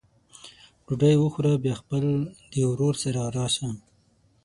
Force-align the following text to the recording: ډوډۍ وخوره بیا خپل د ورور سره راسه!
ډوډۍ 0.85 1.15
وخوره 1.19 1.53
بیا 1.63 1.73
خپل 1.81 2.03
د 2.51 2.53
ورور 2.69 2.93
سره 3.03 3.21
راسه! 3.37 3.67